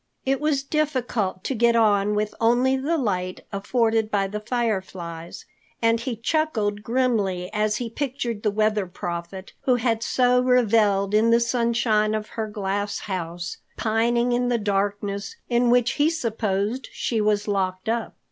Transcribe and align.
It 0.25 0.41
was 0.41 0.63
difficult 0.63 1.43
to 1.43 1.53
get 1.53 1.75
on 1.75 2.15
with 2.15 2.33
only 2.41 2.75
the 2.75 2.97
light 2.97 3.41
afforded 3.53 4.09
by 4.09 4.25
the 4.25 4.39
fireflies, 4.39 5.45
and 5.79 5.99
he 5.99 6.15
chuckled 6.15 6.81
grimly 6.81 7.53
as 7.53 7.75
he 7.75 7.87
pictured 7.87 8.41
the 8.41 8.49
Weather 8.49 8.87
Prophet, 8.87 9.53
who 9.65 9.75
had 9.75 10.01
so 10.01 10.41
reveled 10.41 11.13
in 11.13 11.29
the 11.29 11.39
sunshine 11.39 12.15
of 12.15 12.29
her 12.29 12.47
glass 12.47 13.01
house, 13.01 13.57
pining 13.77 14.31
in 14.31 14.49
the 14.49 14.57
darkness 14.57 15.35
in 15.49 15.69
which 15.69 15.91
he 15.91 16.09
supposed 16.09 16.87
she 16.91 17.21
was 17.21 17.47
locked 17.47 17.87
up. 17.87 18.15